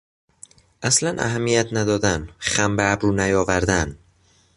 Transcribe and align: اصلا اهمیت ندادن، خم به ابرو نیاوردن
اصلا 0.81 1.15
اهمیت 1.25 1.67
ندادن، 1.71 2.29
خم 2.37 2.75
به 2.75 2.91
ابرو 2.91 3.11
نیاوردن 3.13 3.97